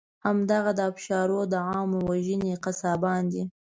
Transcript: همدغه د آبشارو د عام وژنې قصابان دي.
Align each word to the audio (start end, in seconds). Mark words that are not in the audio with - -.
همدغه 0.25 0.71
د 0.75 0.79
آبشارو 0.89 1.39
د 1.51 1.55
عام 1.69 1.91
وژنې 2.09 2.53
قصابان 2.65 3.23
دي. 3.33 3.43